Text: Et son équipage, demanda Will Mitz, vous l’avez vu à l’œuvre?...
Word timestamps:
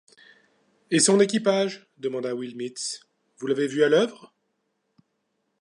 Et 0.89 0.97
son 0.99 1.19
équipage, 1.19 1.85
demanda 1.99 2.33
Will 2.33 2.55
Mitz, 2.57 3.01
vous 3.37 3.45
l’avez 3.45 3.67
vu 3.67 3.83
à 3.83 3.87
l’œuvre?... 3.89 4.33